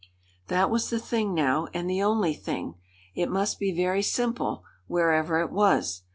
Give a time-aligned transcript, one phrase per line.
[0.47, 2.73] That was the thing now, and the only thing.
[3.13, 6.01] It must be very simple, wherever it was.